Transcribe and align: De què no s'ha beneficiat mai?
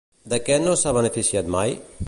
De 0.31 0.39
què 0.47 0.57
no 0.63 0.73
s'ha 0.83 0.95
beneficiat 0.99 1.55
mai? 1.57 1.77